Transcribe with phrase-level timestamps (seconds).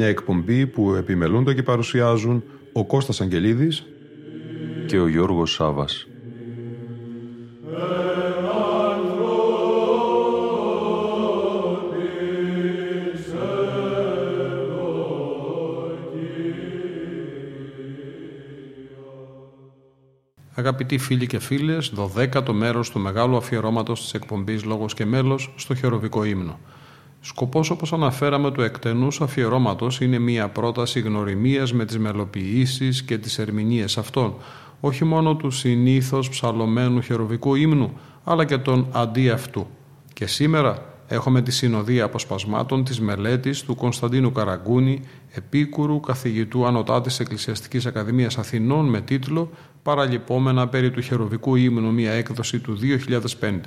[0.00, 3.86] Μια εκπομπή που επιμελούνται και παρουσιάζουν ο Κώστας Αγγελίδης
[4.86, 6.06] και ο Γιώργος Σάβας.
[20.54, 25.74] Αγαπητοί φίλοι και φίλες, 12ο μέρος του μεγάλου αφιερώματος της εκπομπής Λόγος και Μέλος στο
[25.74, 26.58] χεροβικό ύμνο.
[27.20, 33.38] Σκοπός όπως αναφέραμε του εκτενούς αφιερώματος είναι μια πρόταση γνωριμίας με τις μελοποιήσεις και τις
[33.38, 34.34] ερμηνείες αυτών,
[34.80, 37.92] όχι μόνο του συνήθως ψαλωμένου χεροβικού ύμνου,
[38.24, 39.66] αλλά και τον αντί αυτού.
[40.12, 47.20] Και σήμερα έχουμε τη συνοδεία αποσπασμάτων της μελέτης του Κωνσταντίνου Καραγκούνη, επίκουρου καθηγητού ανωτά της
[47.20, 49.50] Εκκλησιαστικής Ακαδημίας Αθηνών με τίτλο
[49.82, 52.78] «Παραλυπόμενα περί του χεροβικού ύμνου, μια έκδοση του
[53.40, 53.60] 2005».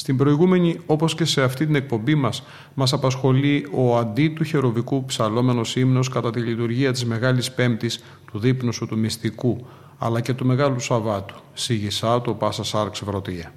[0.00, 2.42] Στην προηγούμενη, όπως και σε αυτή την εκπομπή μας,
[2.74, 8.38] μας απασχολεί ο αντί του χεροβικού ψαλόμενος ύμνος κατά τη λειτουργία της Μεγάλης Πέμπτης του
[8.38, 9.66] δείπνου σου του μυστικού,
[9.98, 13.52] αλλά και του Μεγάλου Σαββάτου, σίγησά του πάσα σάρξ βρωτία.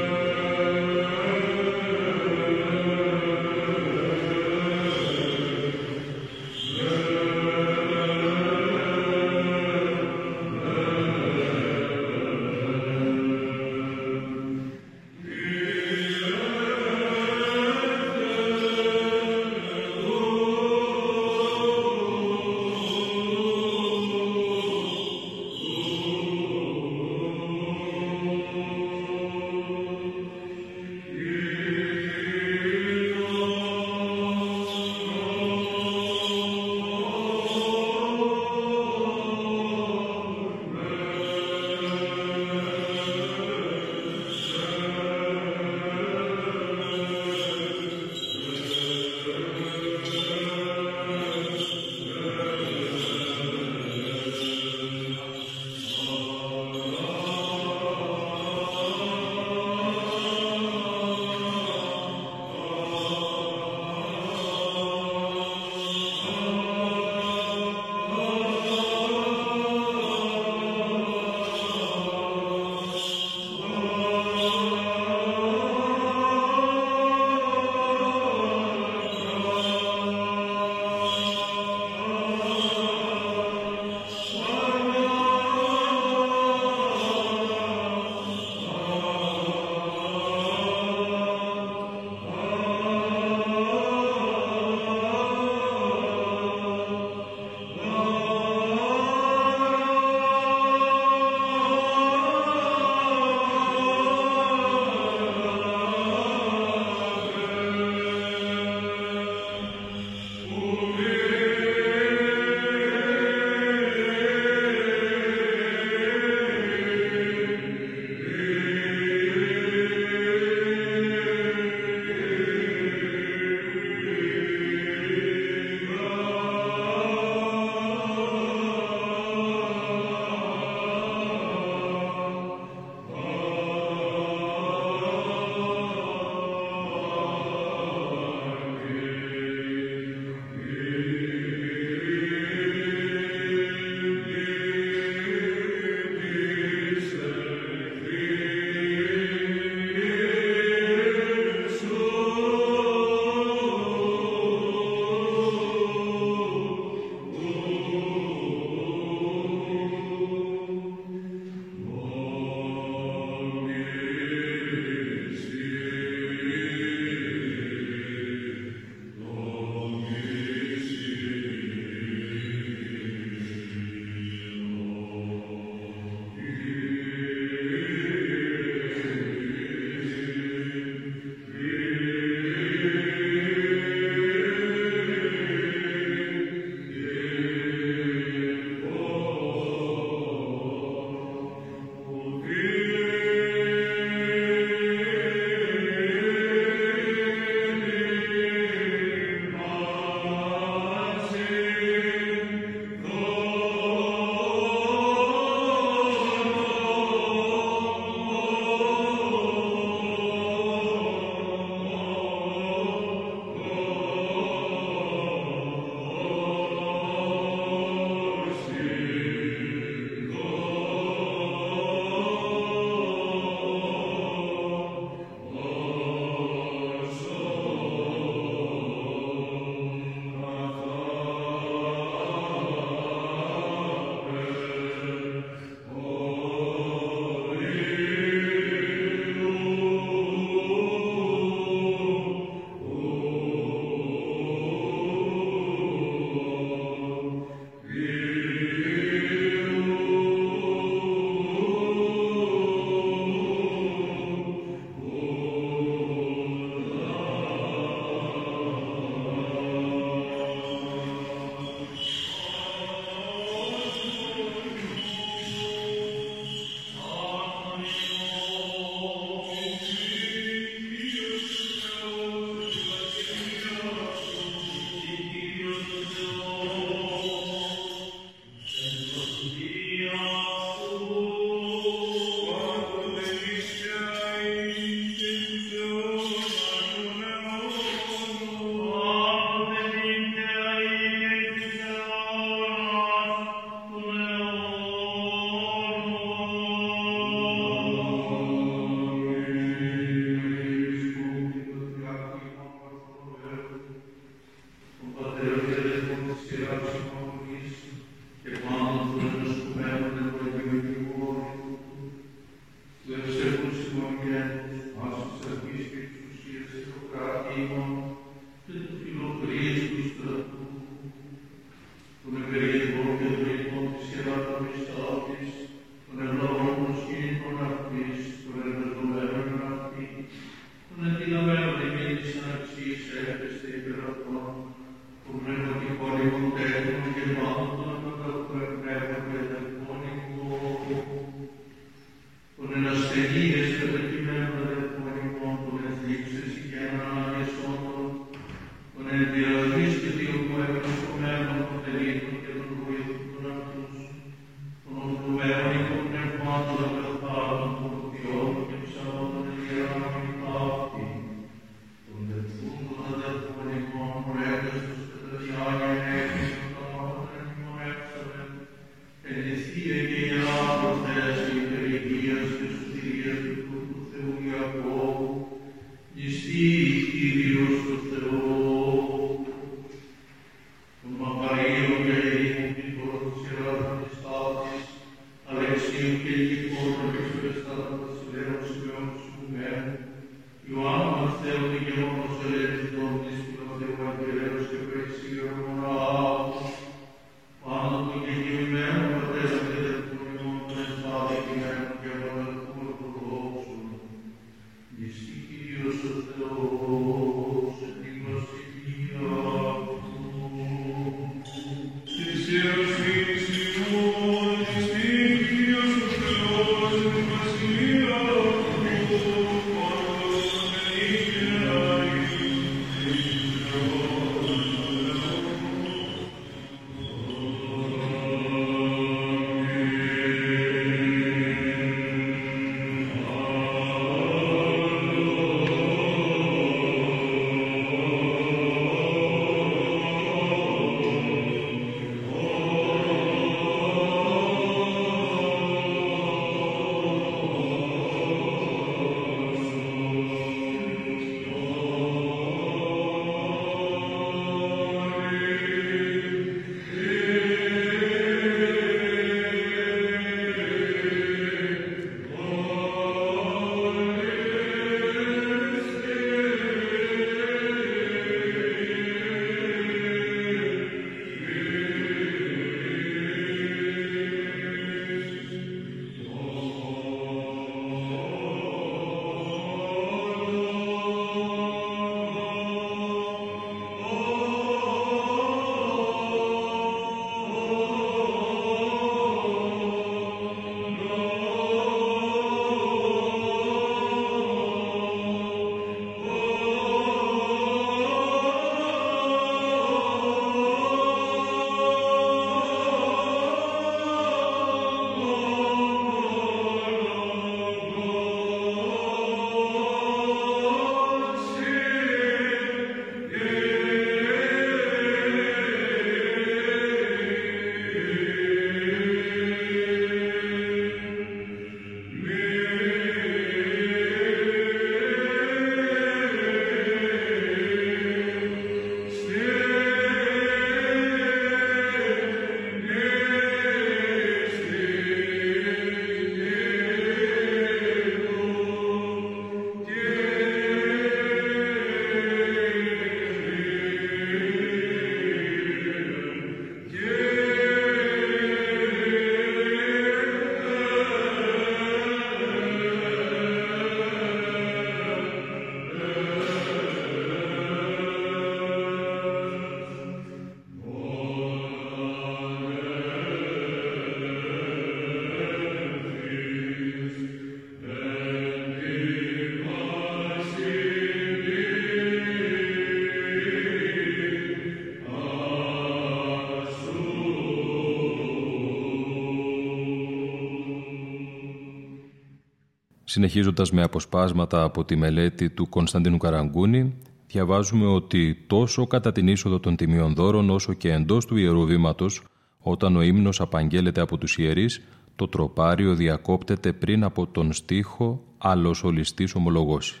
[583.12, 586.94] Συνεχίζοντας με αποσπάσματα από τη μελέτη του Κωνσταντίνου Καραγκούνη,
[587.26, 592.22] διαβάζουμε ότι τόσο κατά την είσοδο των τιμίων δώρων όσο και εντός του Ιερού Βήματος,
[592.58, 594.82] όταν ο ύμνος απαγγέλλεται από τους ιερείς,
[595.16, 600.00] το τροπάριο διακόπτεται πριν από τον στίχο «Άλλος ολιστής ομολογώσει».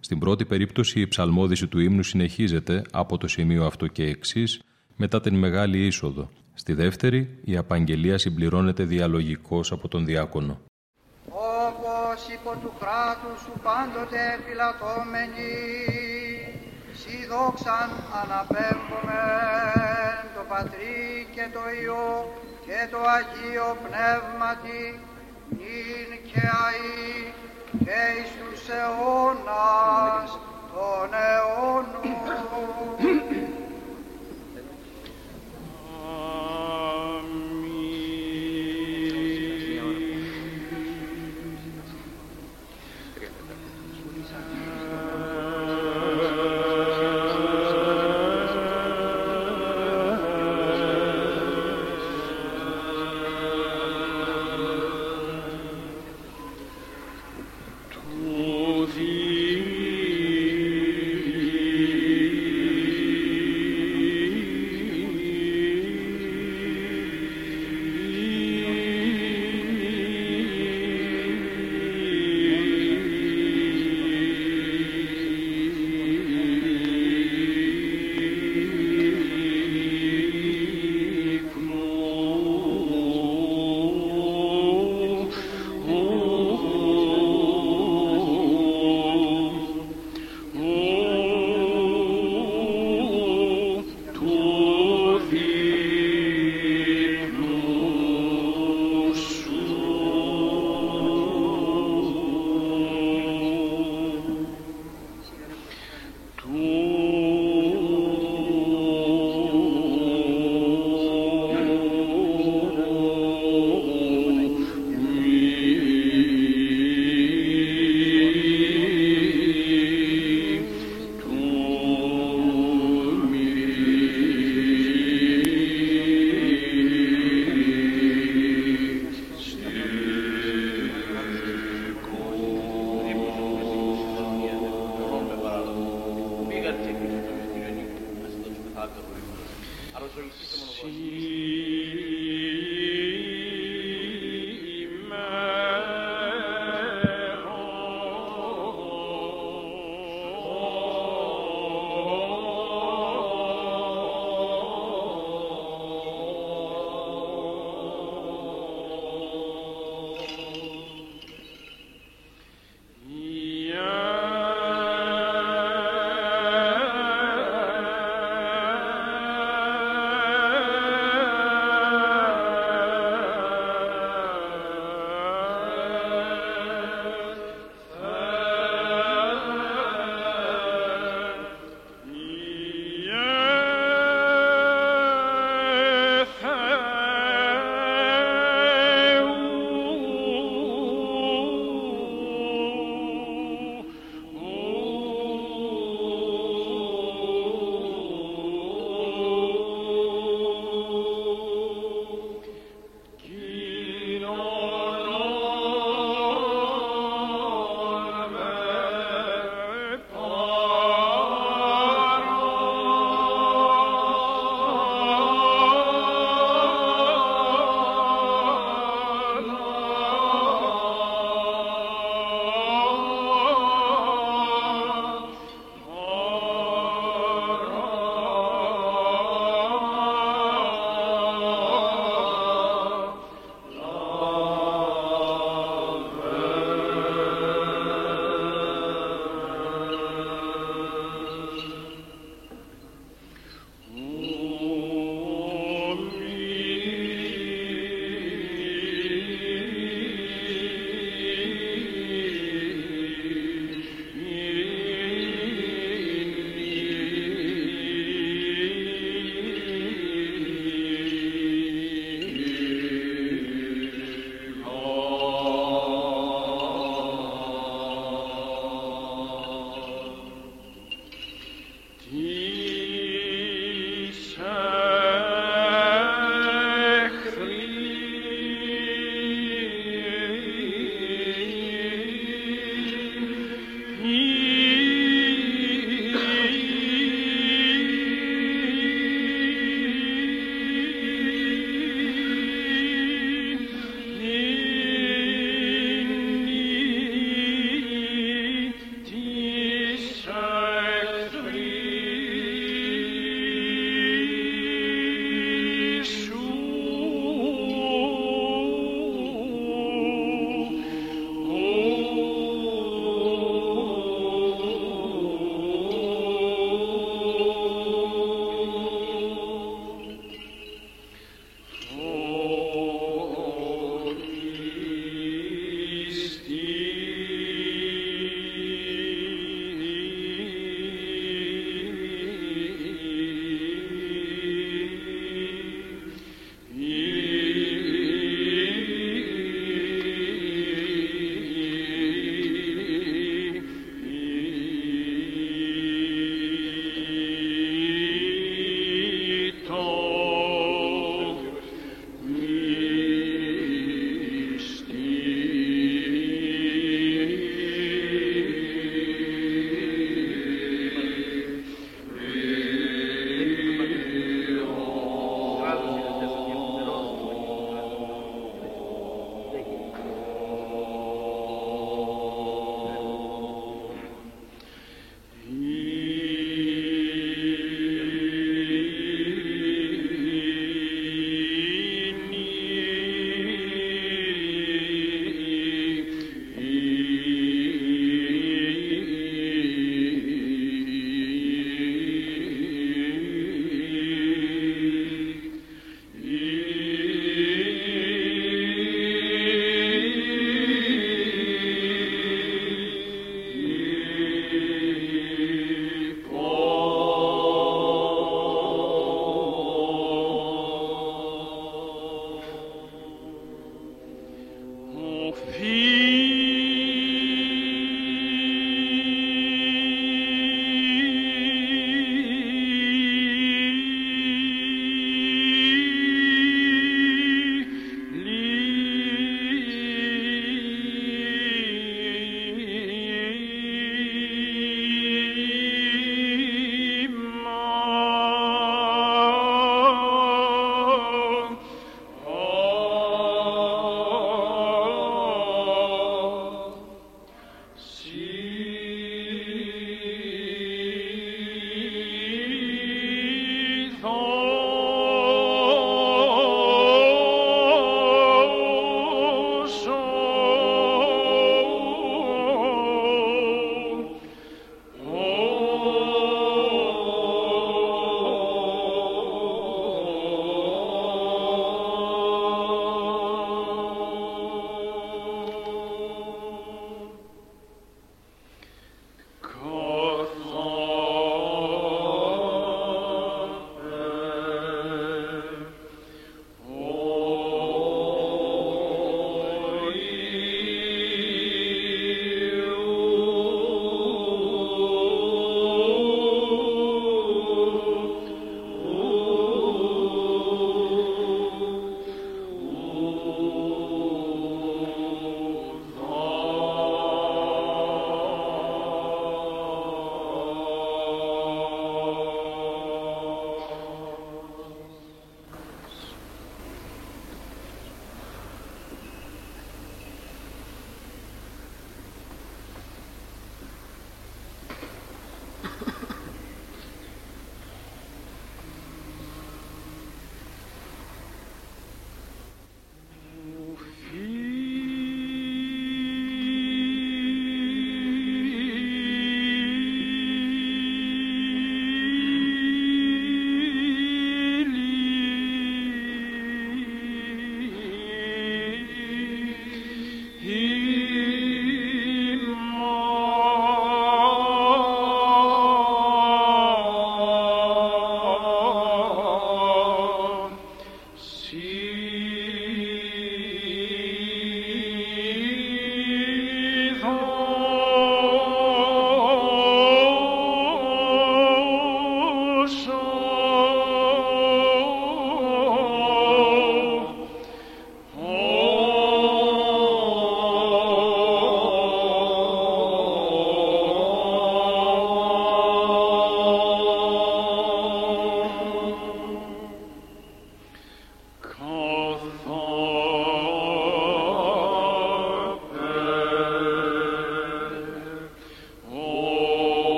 [0.00, 4.62] Στην πρώτη περίπτωση η ψαλμόδηση του ύμνου συνεχίζεται από το σημείο αυτό και εξής
[4.96, 6.30] μετά την μεγάλη είσοδο.
[6.54, 10.60] Στη δεύτερη η απαγγελία συμπληρώνεται διαλογικώς από τον διάκονο
[12.28, 15.56] υπό του κράτους σου πάντοτε φυλατώμενοι,
[17.00, 22.10] σι δόξαν αναπέμπομεν το Πατρί και το Υιό
[22.66, 24.84] και το Αγίο Πνεύματι,
[25.48, 27.32] νυν και αΐ
[27.84, 30.30] και εις τους αιώνας
[30.72, 32.08] των αιώνων.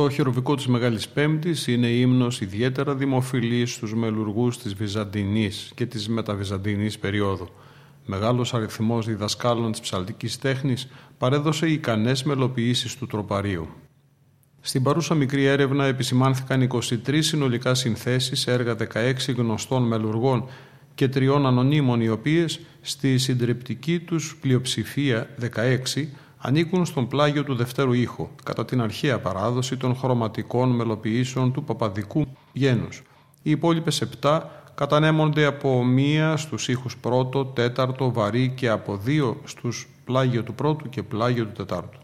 [0.00, 6.08] Το χειροβικό της Μεγάλης Πέμπτης είναι ύμνος ιδιαίτερα δημοφιλής στους μελουργούς της Βυζαντινής και της
[6.08, 7.48] μεταβυζαντινής περίοδου.
[8.06, 13.68] Μεγάλος αριθμός διδασκάλων της ψαλτικής τέχνης παρέδωσε ικανές μελοποιήσεις του τροπαρίου.
[14.60, 16.68] Στην παρούσα μικρή έρευνα επισημάνθηκαν
[17.06, 20.48] 23 συνολικά συνθέσεις έργα 16 γνωστών μελουργών
[20.94, 26.06] και τριών ανωνύμων οι οποίες στη συντριπτική τους πλειοψηφία 16
[26.42, 32.26] ανήκουν στον πλάγιο του δευτέρου ήχου, κατά την αρχαία παράδοση των χρωματικών μελοποιήσεων του παπαδικού
[32.52, 33.02] γένους.
[33.42, 34.40] Οι υπόλοιπες 7
[34.74, 40.88] κατανέμονται από μία στους ήχους πρώτο, τέταρτο, βαρύ και από δύο στους πλάγιο του πρώτου
[40.88, 41.98] και πλάγιο του τετάρτου.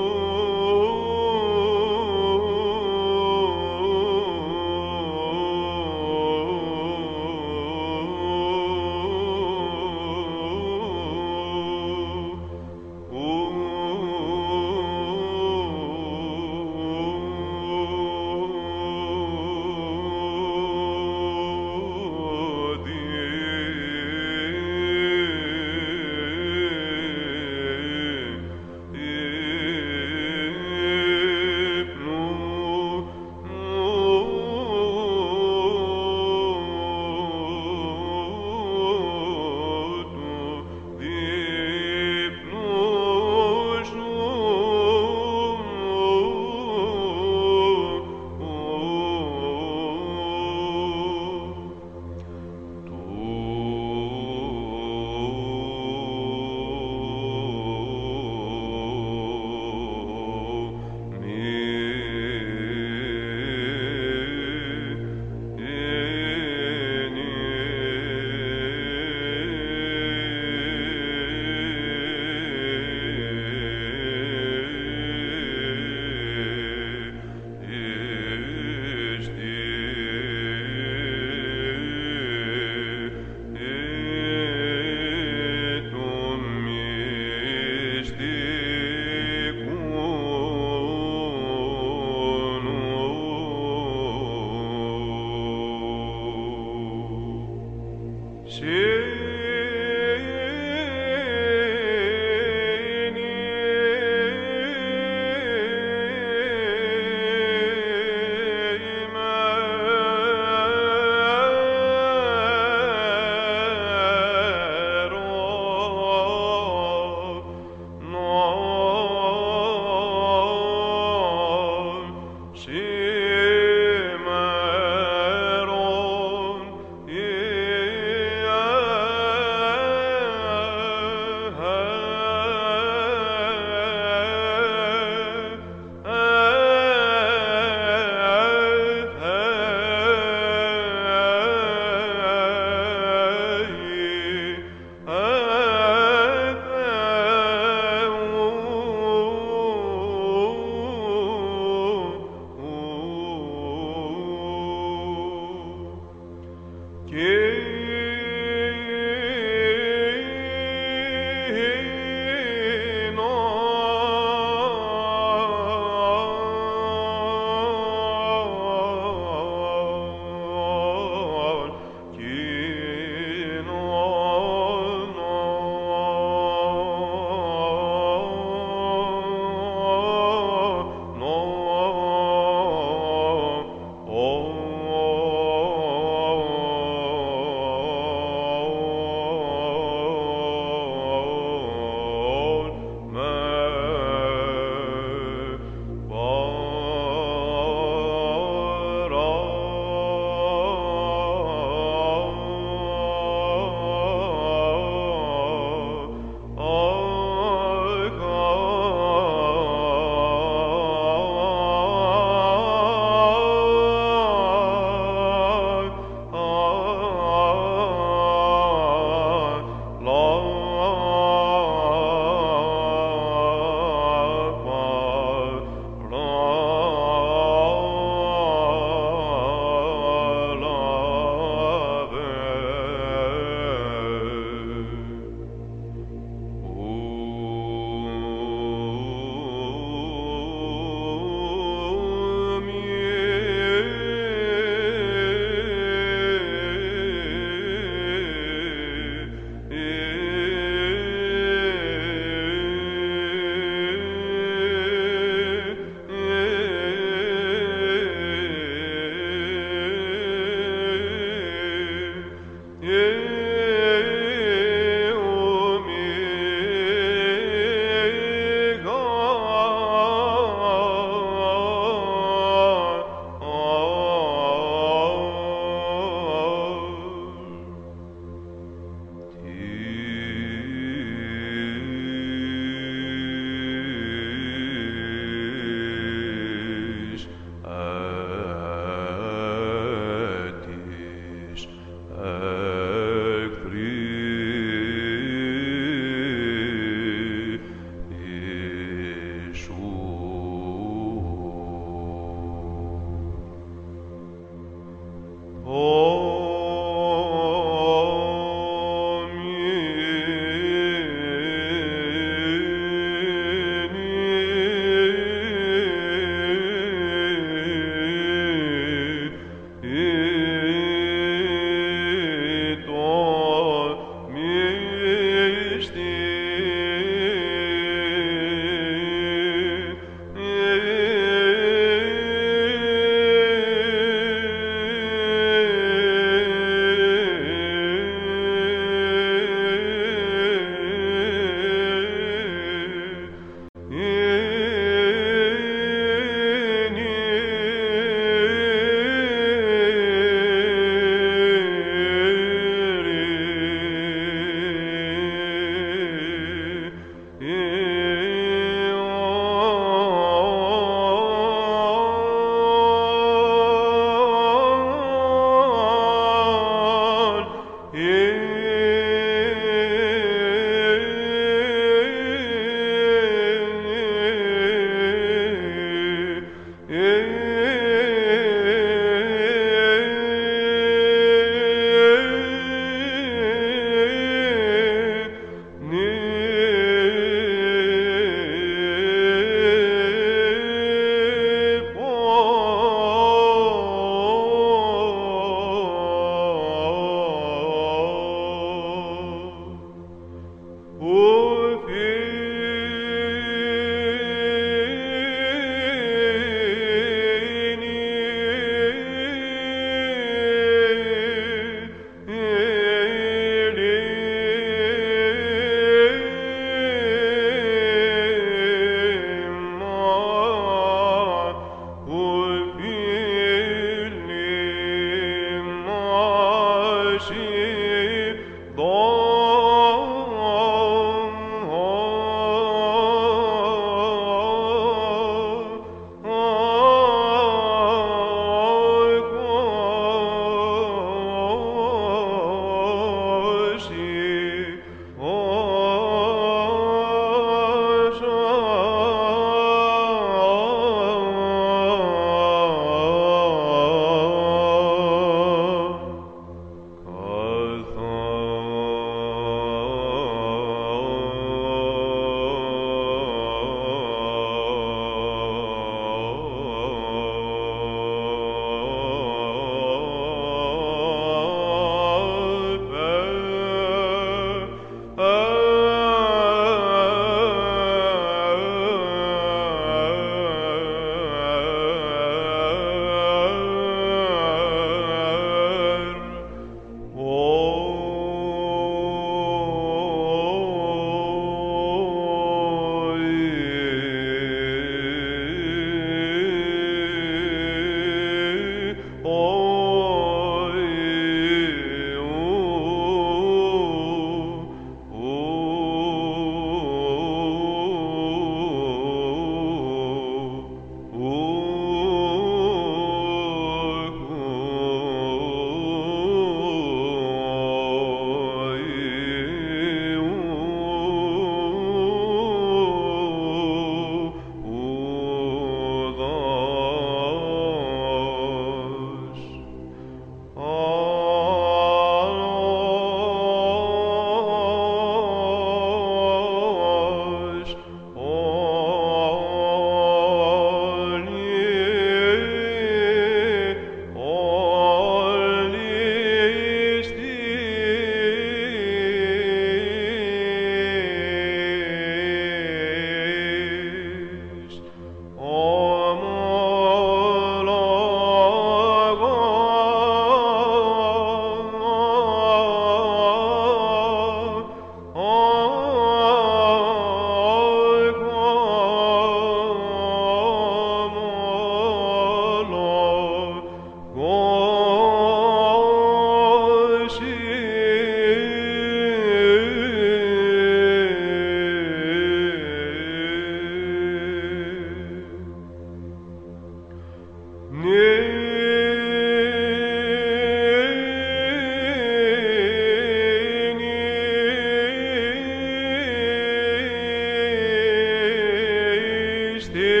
[599.73, 600.00] his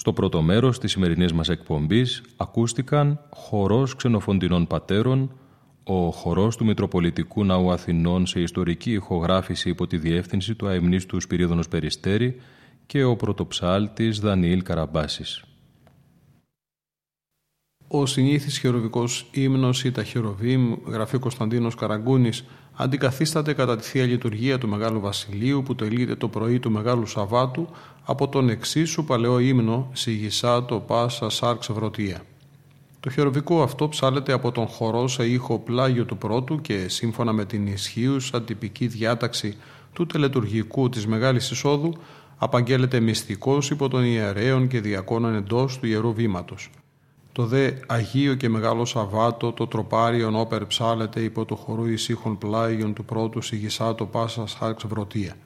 [0.00, 5.32] Στο πρώτο μέρος της σημερινής μας εκπομπής ακούστηκαν χορός ξενοφοντινών πατέρων,
[5.84, 11.68] ο χορός του Μητροπολιτικού Ναού Αθηνών σε ιστορική ηχογράφηση υπό τη διεύθυνση του αεμνίστου Σπυρίδωνος
[11.68, 12.40] Περιστέρη
[12.86, 15.44] και ο πρωτοψάλτης Δανιήλ Καραμπάσης.
[17.92, 24.58] Ο συνήθις χεροβικός ύμνος ή τα χεροβήμ, γραφεί Κωνσταντίνος Καραγκούνης, αντικαθίσταται κατά τη Θεία Λειτουργία
[24.58, 27.68] του Μεγάλου Βασιλείου που τελείται το πρωί του Μεγάλου Σαββάτου
[28.04, 29.92] από τον εξίσου παλαιό ύμνο
[30.68, 32.22] το Πάσα Σάρξ Βρωτία.
[33.00, 37.44] Το χεροβικό αυτό ψάλεται από τον χορό σε ήχο πλάγιο του πρώτου και σύμφωνα με
[37.44, 39.56] την ισχύουσα τυπική διάταξη
[39.92, 41.92] του τελετουργικού της Μεγάλης Εισόδου
[42.38, 46.70] απαγγέλλεται μυστικός υπό των ιερέων και διακόνων εντός του Ιερού Βήματος.
[47.32, 52.92] Το δε Αγίο και Μεγάλο Σαββάτο το τροπάριον όπερ ψάλεται υπό το χορού ησύχων πλάγιον
[52.92, 55.36] του πρώτου Σιγισάτο Πάσα Χάρξ Βρωτία.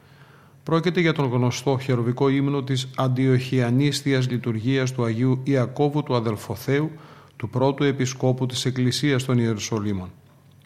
[0.62, 6.90] Πρόκειται για τον γνωστό χεροβικό ύμνο της αντιοχιανίστιας λειτουργίας του Αγίου Ιακώβου του Αδελφοθέου,
[7.36, 10.10] του πρώτου επισκόπου της Εκκλησίας των Ιερουσαλήμων.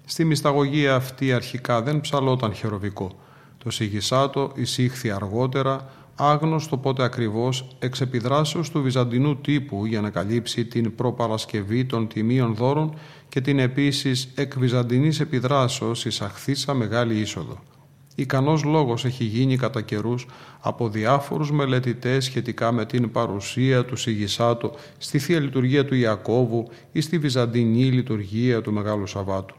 [0.05, 3.11] Στη μυσταγωγία αυτή αρχικά δεν ψαλόταν χεροβικό.
[3.59, 10.65] Το Σιγισάτο εισήχθη αργότερα άγνωστο πότε ακριβώς εξ επιδράσεως του βυζαντινού τύπου για να καλύψει
[10.65, 12.95] την προπαρασκευή των τιμίων δώρων
[13.29, 17.59] και την επίσης εκ βυζαντινής επιδράσεως εισαχθήσα μεγάλη είσοδο.
[18.15, 20.27] Ικανός λόγος έχει γίνει κατά καιρούς
[20.61, 27.01] από διάφορους μελετητές σχετικά με την παρουσία του Σιγισάτου στη Θεία Λειτουργία του Ιακώβου ή
[27.01, 29.55] στη Βυζαντινή Λειτουργία του Μεγάλου Σαββάτου.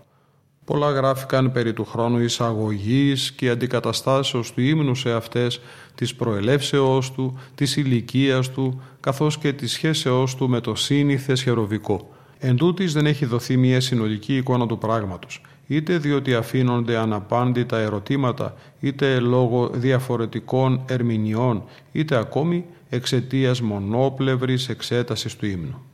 [0.70, 5.61] Πολλά γράφηκαν περί του χρόνου εισαγωγής και αντικαταστάσεως του ύμνου σε αυτές,
[5.95, 12.09] της προελεύσεώς του, της ηλικίας του, καθώς και της σχέσεώς του με το σύνηθες χεροβικό.
[12.39, 18.55] Εν τούτης δεν έχει δοθεί μια συνολική εικόνα του πράγματος, είτε διότι αφήνονται αναπάντητα ερωτήματα,
[18.80, 25.88] είτε λόγω διαφορετικών ερμηνεών, είτε ακόμη εξαιτίας μονόπλευρης εξέτασης του ύμνου.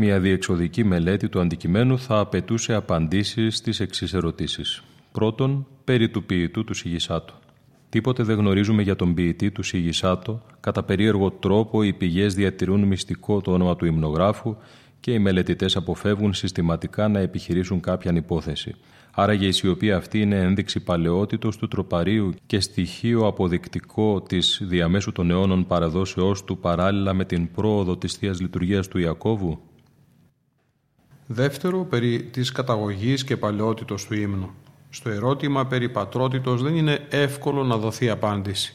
[0.00, 4.82] Μια διεξοδική μελέτη του αντικειμένου θα απαιτούσε απαντήσεις στις εξής ερωτήσεις.
[5.12, 7.34] Πρώτον, περί του ποιητού του Σιγισάτου.
[7.88, 13.40] Τίποτε δεν γνωρίζουμε για τον ποιητή του Σιγισάτο, κατά περίεργο τρόπο οι πηγές διατηρούν μυστικό
[13.40, 14.56] το όνομα του υμνογράφου
[15.00, 18.74] και οι μελετητές αποφεύγουν συστηματικά να επιχειρήσουν κάποια υπόθεση.
[19.14, 25.30] Άραγε η σιωπή αυτή είναι ένδειξη παλαιότητος του τροπαρίου και στοιχείο αποδεικτικό της διαμέσου των
[25.30, 29.60] αιώνων παραδόσεώς του παράλληλα με την πρόοδο της Θείας Λειτουργίας του Ιακώβου.
[31.30, 34.50] Δεύτερο, περί της καταγωγής και παλαιότητος του ύμνου.
[34.90, 38.74] Στο ερώτημα περί πατρότητος δεν είναι εύκολο να δοθεί απάντηση.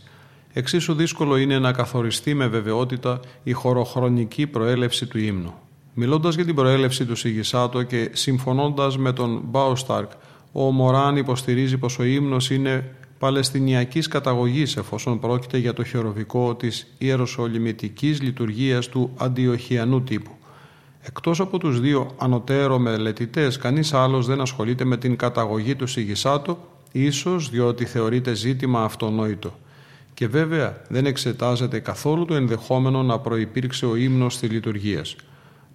[0.54, 5.54] Εξίσου δύσκολο είναι να καθοριστεί με βεβαιότητα η χωροχρονική προέλευση του ύμνου.
[5.94, 10.12] Μιλώντας για την προέλευση του Σιγισάτο και συμφωνώντας με τον Μπάουσταρκ,
[10.52, 16.94] ο Μωράν υποστηρίζει πως ο ύμνος είναι παλαιστινιακής καταγωγής εφόσον πρόκειται για το χειροβικό της
[16.98, 20.32] ιεροσολυμητικής λειτουργίας του αντιοχιανού τύπου.
[21.06, 26.58] Εκτός από τους δύο ανωτέρω μελετητές, κανείς άλλος δεν ασχολείται με την καταγωγή του Σιγισάτο,
[26.92, 29.54] ίσως διότι θεωρείται ζήτημα αυτονόητο.
[30.14, 35.16] Και βέβαια δεν εξετάζεται καθόλου το ενδεχόμενο να προϋπήρξε ο ύμνος της λειτουργίας.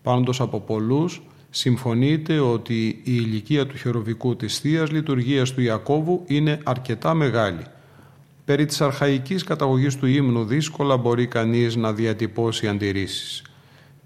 [0.02, 6.60] Πάντως από πολλούς συμφωνείται ότι η ηλικία του χεροβικού της θείας Λειτουργίας του Ιακώβου είναι
[6.64, 7.62] αρκετά μεγάλη.
[8.44, 13.42] Περί της αρχαϊκής καταγωγής του ύμνου δύσκολα μπορεί κανείς να διατυπώσει αντιρρήσεις.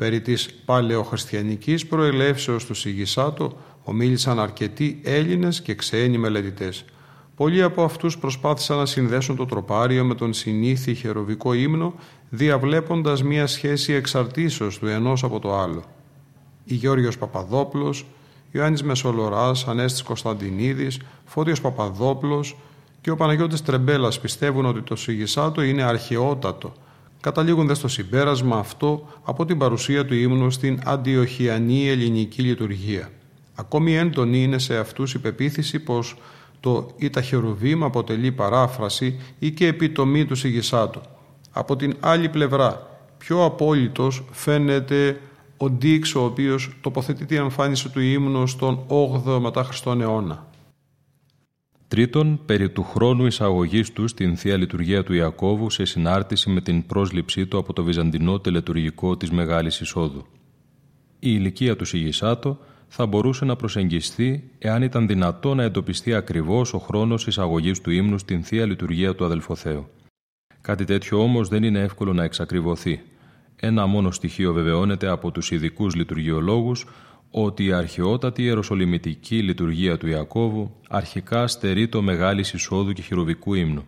[0.03, 6.85] Περί της παλαιοχριστιανικής προελεύσεως του Σιγισάτο ομίλησαν αρκετοί Έλληνες και ξένοι μελετητές.
[7.37, 11.95] Πολλοί από αυτούς προσπάθησαν να συνδέσουν το τροπάριο με τον συνήθι χεροβικό ύμνο,
[12.31, 15.85] διαβλέποντας μία σχέση εξαρτήσεως του ενός από το άλλο.
[16.65, 18.07] Η Γιώργος Παπαδόπλος,
[18.51, 22.57] Ιωάννης Μεσολοράς, Ανέστης Κωνσταντινίδης, Φώτιος Παπαδόπλος
[23.01, 26.73] και ο Παναγιώτης Τρεμπέλας πιστεύουν ότι το Σιγισάτο είναι αρχαιότατο,
[27.23, 33.11] καταλήγουν στο συμπέρασμα αυτό από την παρουσία του ύμνου στην αντιοχιανή ελληνική λειτουργία.
[33.55, 36.17] Ακόμη έντονη είναι σε αυτούς η πεποίθηση πως
[36.61, 41.01] το «Ιταχερουβήμ» αποτελεί παράφραση ή και επιτομή του Σιγισάτου.
[41.53, 42.87] Από την άλλη πλευρά,
[43.19, 45.21] πιο απόλυτος φαίνεται
[45.57, 50.47] ο Ντίξ, ο οποίος τοποθετεί την εμφάνιση του ύμνου στον 8ο μετά Χριστόν αιώνα.
[51.93, 56.87] Τρίτον, περί του χρόνου εισαγωγής του στην θεία λειτουργία του Ιακώβου σε συνάρτηση με την
[56.87, 60.27] πρόσληψή του από το βυζαντινό τελετουργικό της Μεγάλης Εισόδου.
[61.19, 66.79] Η ηλικία του Σιγισάτο θα μπορούσε να προσεγγιστεί εάν ήταν δυνατό να εντοπιστεί ακριβώς ο
[66.79, 69.89] χρόνος εισαγωγής του ύμνου στην θεία λειτουργία του Αδελφοθέου.
[70.61, 73.01] Κάτι τέτοιο όμως δεν είναι εύκολο να εξακριβωθεί.
[73.57, 76.87] Ένα μόνο στοιχείο βεβαιώνεται από τους ειδικούς λειτουργιολόγους
[77.35, 83.85] ότι η αρχαιότατη ιεροσολυμητική λειτουργία του Ιακώβου αρχικά στερεί το μεγάλης εισόδου και χειροβικού ύμνου.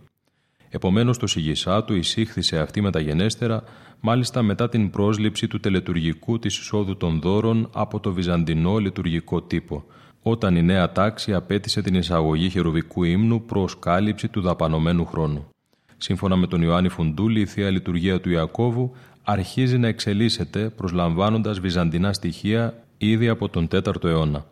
[0.68, 3.62] Επομένως το Σιγισάτο εισήχθη σε αυτή μεταγενέστερα
[4.00, 9.84] μάλιστα μετά την πρόσληψη του τελετουργικού της εισόδου των δώρων από το βυζαντινό λειτουργικό τύπο,
[10.22, 15.48] όταν η νέα τάξη απέτησε την εισαγωγή χερουβικού ύμνου προς κάλυψη του δαπανωμένου χρόνου.
[15.96, 18.92] Σύμφωνα με τον Ιωάννη Φουντούλη, η Θεία Λειτουργία του Ιακώβου
[19.22, 24.46] αρχίζει να εξελίσσεται προσλαμβάνοντας βυζαντινά στοιχεία ήδη από τον 4ο αιώνα.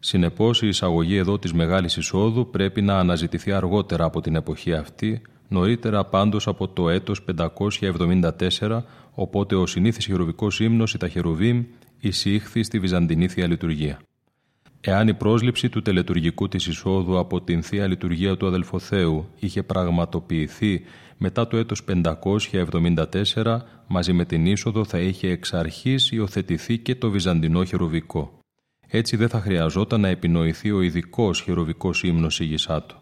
[0.00, 5.22] Συνεπώς, η εισαγωγή εδώ της Μεγάλης Εισόδου πρέπει να αναζητηθεί αργότερα από την εποχή αυτή,
[5.48, 8.82] νωρίτερα πάντως από το έτος 574,
[9.14, 11.64] οπότε ο συνήθις χειροβικός ύμνος η Ταχερουβίμ
[12.00, 14.00] εισήχθη στη Βυζαντινή Θεία Λειτουργία.
[14.80, 20.84] Εάν η πρόσληψη του τελετουργικού της εισόδου από την Θεία Λειτουργία του Αδελφοθέου είχε πραγματοποιηθεί
[21.16, 23.58] μετά το έτος 574,
[23.88, 28.38] μαζί με την είσοδο θα είχε εξ αρχής υιοθετηθεί και το Βυζαντινό χειροβικό.
[28.88, 32.96] Έτσι δεν θα χρειαζόταν να επινοηθεί ο ειδικός χειροβικός ύμνος Ιγισάτου.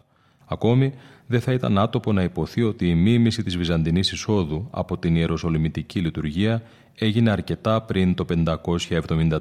[0.45, 0.93] Ακόμη,
[1.27, 5.99] δεν θα ήταν άτοπο να υποθεί ότι η μίμηση της Βυζαντινής εισόδου από την Ιεροσολυμητική
[5.99, 6.63] λειτουργία
[6.95, 9.39] έγινε αρκετά πριν το 574.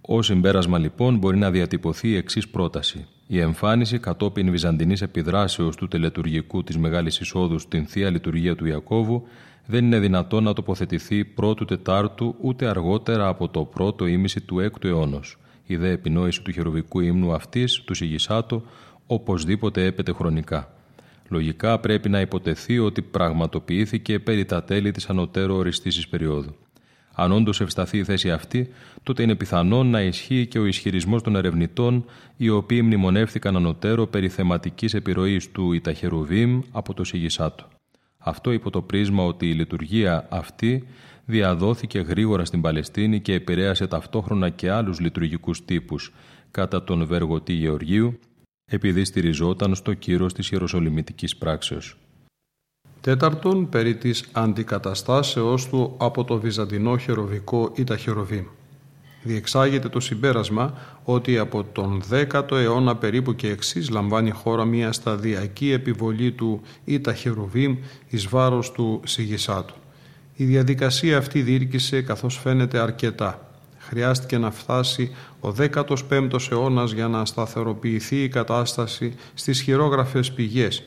[0.00, 3.06] Ω συμπέρασμα λοιπόν μπορεί να διατυπωθεί η εξής πρόταση.
[3.26, 9.26] Η εμφάνιση κατόπιν βυζαντινής επιδράσεως του τελετουργικού της Μεγάλης Εισόδου στην Θεία Λειτουργία του Ιακώβου
[9.66, 14.86] δεν είναι δυνατόν να τοποθετηθεί πρώτου Τετάρτου ούτε αργότερα από το πρώτο ήμιση του έκτου
[14.86, 15.38] αιώνος.
[15.66, 18.62] Η δε επινόηση του χεροβικού ύμνου αυτής, του Σιγισάτο,
[19.06, 20.68] οπωσδήποτε έπεται χρονικά.
[21.28, 26.54] Λογικά πρέπει να υποτεθεί ότι πραγματοποιήθηκε περί τα τέλη της ανωτέρω οριστήσης περίοδου.
[27.14, 28.68] Αν όντως ευσταθεί η θέση αυτή,
[29.02, 32.04] τότε είναι πιθανόν να ισχύει και ο ισχυρισμός των ερευνητών,
[32.36, 37.73] οι οποίοι μνημονεύτηκαν ανωτέρω περί θεματικής επιρροής του Ιταχερουβίμ από το Σιγισάτο.
[38.26, 40.88] Αυτό υπό το πρίσμα ότι η λειτουργία αυτή
[41.24, 46.12] διαδόθηκε γρήγορα στην Παλαιστίνη και επηρέασε ταυτόχρονα και άλλους λειτουργικούς τύπους
[46.50, 48.18] κατά τον Βεργοτή Γεωργίου,
[48.64, 51.96] επειδή στηριζόταν στο κύρος της Ιεροσολυμητικής πράξεως.
[53.00, 58.44] Τέταρτον, περί της αντικαταστάσεώς του από το βυζαντινό χεροβικό ή τα χεροβήμ.
[59.26, 65.70] Διεξάγεται το συμπέρασμα ότι από τον 10ο αιώνα περίπου και εξής λαμβάνει χώρα μια σταδιακή
[65.70, 67.76] επιβολή του ή τα χεροβήμ
[68.08, 69.74] εις βάρος του Σιγισάτου.
[70.36, 73.48] Η διαδικασία αυτή διήρκησε καθώς φαίνεται αρκετά.
[73.78, 80.82] Χρειάστηκε να φτάσει ο 15ος αιώνας για να σταθεροποιηθεί η κατάσταση στις χειρόγραφες πηγές.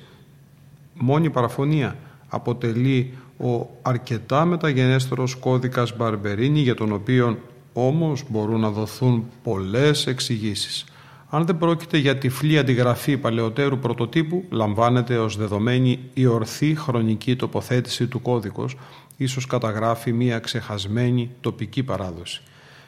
[0.93, 1.95] Μόνη παραφωνία
[2.27, 7.38] αποτελεί ο αρκετά μεταγενέστερος κώδικας Μπαρμπερίνη για τον οποίο
[7.86, 10.86] όμως μπορούν να δοθούν πολλές εξηγήσεις.
[11.30, 18.07] Αν δεν πρόκειται για τυφλή αντιγραφή παλαιότερου πρωτοτύπου, λαμβάνεται ως δεδομένη η ορθή χρονική τοποθέτηση
[18.07, 18.75] του κώδικος,
[19.17, 22.41] ίσως καταγράφει μία ξεχασμένη τοπική παράδοση.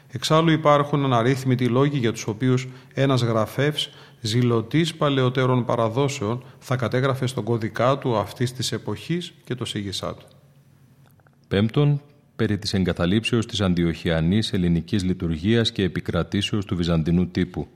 [0.08, 7.44] Εξάλλου υπάρχουν αναρρύθμιτοι λόγοι για τους οποίους ένας γραφεύς ζηλωτής παλαιότερων παραδόσεων θα κατέγραφε στον
[7.44, 10.26] κώδικά του αυτής της εποχής και το σίγησά του.
[11.48, 12.00] Πέμπτον,
[12.40, 17.68] περί της εγκαταλείψεως της αντιοχιανής ελληνικής λειτουργίας και επικρατήσεως του βυζαντινού τύπου.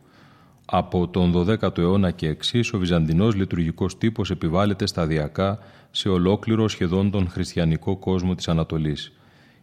[0.65, 5.59] Από τον 12ο αιώνα και εξής, ο βυζαντινός λειτουργικός τύπος επιβάλλεται σταδιακά
[5.91, 9.13] σε ολόκληρο σχεδόν τον χριστιανικό κόσμο της Ανατολής.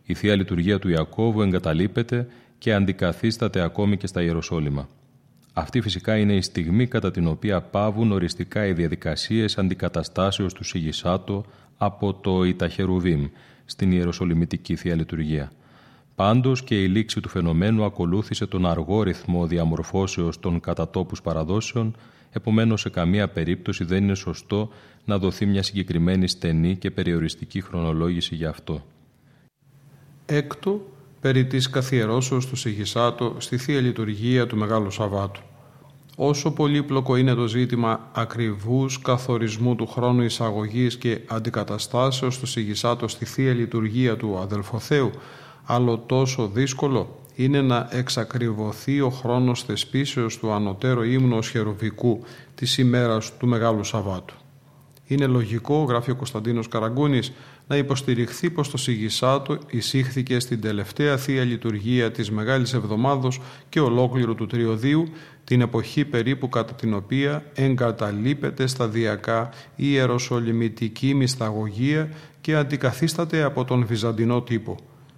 [0.03, 2.27] Η Θεία Λειτουργία του Ιακώβου εγκαταλείπεται
[2.57, 4.89] και αντικαθίσταται ακόμη και στα Ιεροσόλυμα.
[5.53, 11.45] Αυτή φυσικά είναι η στιγμή κατά την οποία πάβουν οριστικά οι διαδικασίες αντικαταστάσεως του Σιγισάτο
[11.77, 13.27] από το Ιταχερουβίμ
[13.71, 15.51] στην Ιεροσολυμητική Θεία Λειτουργία.
[16.15, 21.95] Πάντως και η λήξη του φαινομένου ακολούθησε τον αργό ρυθμό διαμορφώσεως των κατατόπους παραδόσεων,
[22.31, 24.69] επομένως σε καμία περίπτωση δεν είναι σωστό
[25.05, 28.85] να δοθεί μια συγκεκριμένη στενή και περιοριστική χρονολόγηση για αυτό.
[30.25, 30.85] Έκτο,
[31.21, 35.41] περί της καθιερώσεως του Σιγισάτο στη Θεία Λειτουργία του Μεγάλου Σαββάτου.
[36.23, 43.25] Όσο πολύπλοκο είναι το ζήτημα ακριβούς καθορισμού του χρόνου εισαγωγής και αντικαταστάσεως του Σιγισάτο στη
[43.25, 45.11] Θεία Λειτουργία του Αδελφοθέου,
[45.65, 52.23] άλλο τόσο δύσκολο είναι να εξακριβωθεί ο χρόνος θεσπίσεως του ανωτέρω ύμνου χερουβικού
[52.55, 54.35] της ημέρας του Μεγάλου Σαββάτου.
[55.05, 57.31] Είναι λογικό, γράφει ο Κωνσταντίνος Καραγκούνης,
[57.71, 64.35] να υποστηριχθεί πως το Σιγισάτο εισήχθηκε στην τελευταία Θεία Λειτουργία της Μεγάλης Εβδομάδος και ολόκληρου
[64.35, 65.07] του Τριωδίου,
[65.43, 72.09] την εποχή περίπου κατά την οποία εγκαταλείπεται σταδιακά η ιεροσολυμητική μυσταγωγία
[72.41, 74.77] και αντικαθίσταται από τον βυζαντινό τύπο.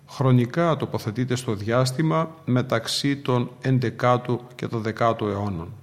[0.09, 5.73] Χρονικά τοποθετείται στο διάστημα μεταξύ των 11ου και των 10ου αιώνων.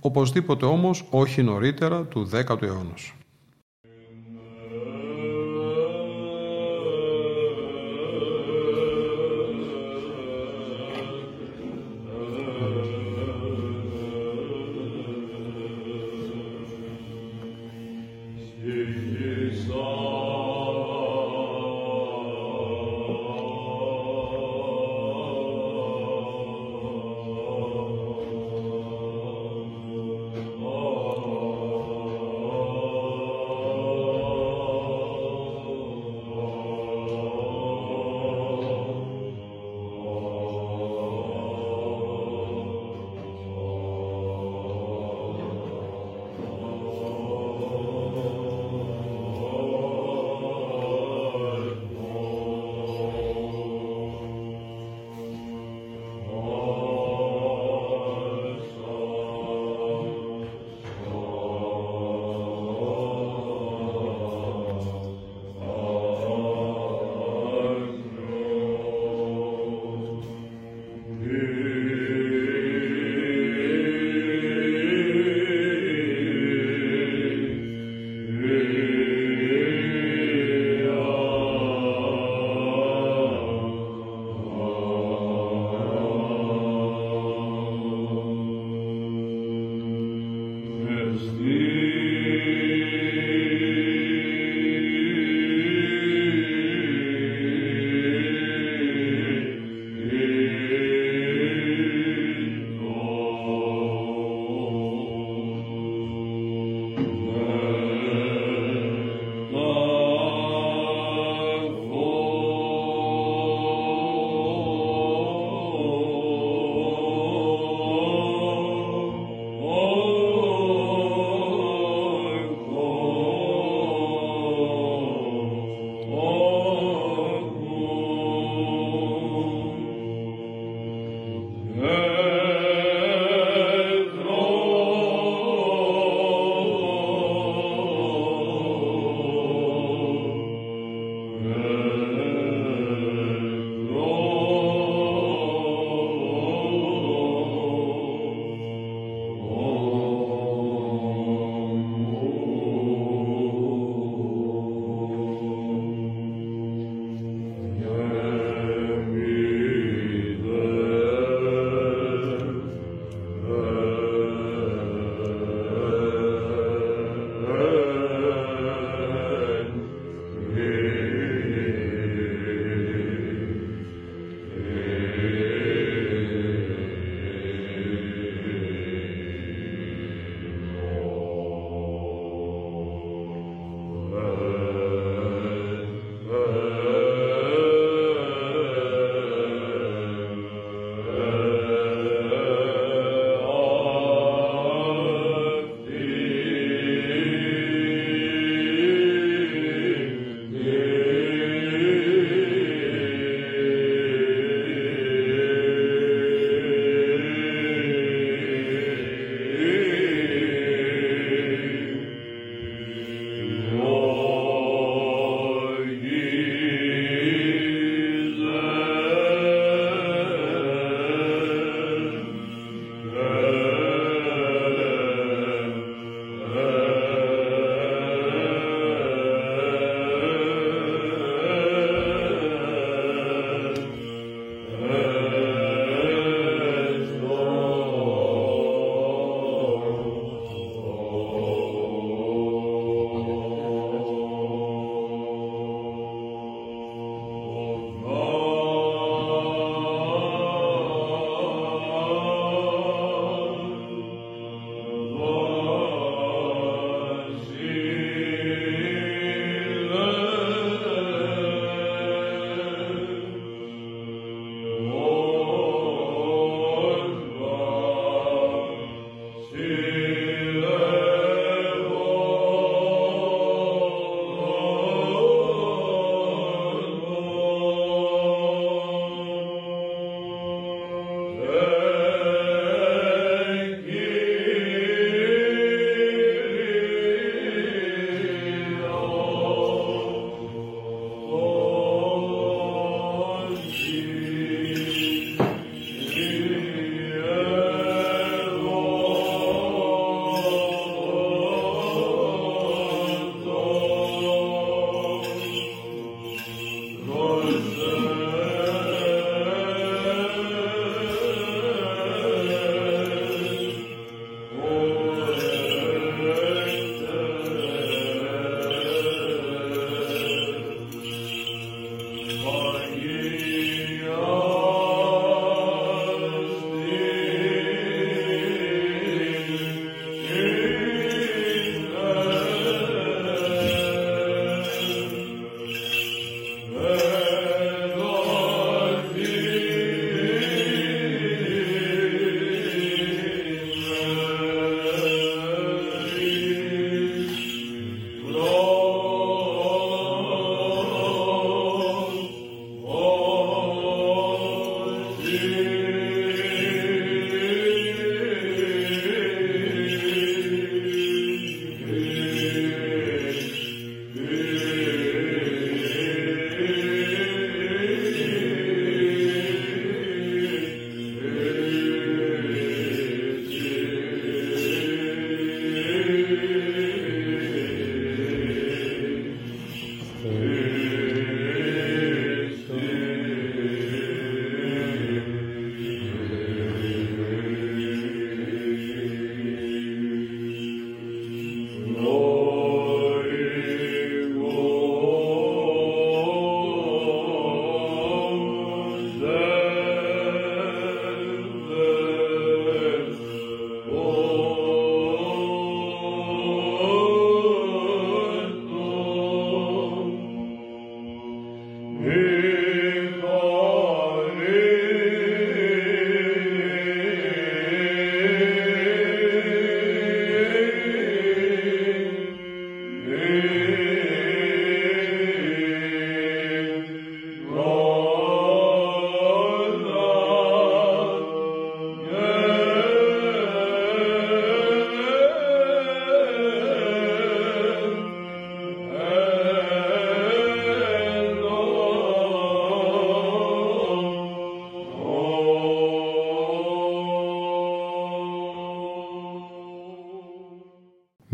[0.00, 3.14] Οπωσδήποτε όμως όχι νωρίτερα του 10ου αιώνος.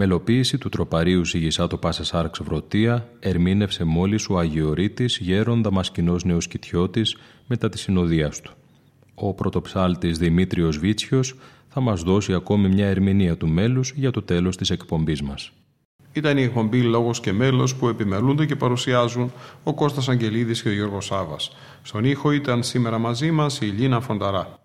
[0.00, 7.68] Μελοποίηση του τροπαρίου Σιγησάτο Πάσα Σάρξ Βρωτία ερμήνευσε μόλις ο Αγιορείτης γέρον Δαμασκηνός Νεοσκητιώτης μετά
[7.68, 8.52] τη συνοδεία του.
[9.14, 11.34] Ο πρωτοψάλτης Δημήτριος Βίτσιος
[11.68, 15.52] θα μας δώσει ακόμη μια ερμηνεία του μέλους για το τέλος της εκπομπής μας.
[16.12, 19.32] Ήταν η εκπομπή Λόγος και Μέλος που επιμελούνται και παρουσιάζουν
[19.62, 21.56] ο Κώστας Αγγελίδης και ο Γιώργος Σάβας.
[21.82, 24.57] Στον ήχο ήταν σήμερα μαζί μας η Λίνα Φονταρά.